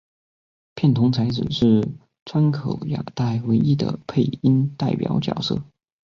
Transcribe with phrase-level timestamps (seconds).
[0.73, 1.87] 片桐彩子是
[2.25, 5.61] 川口雅代唯一的配音代表角色。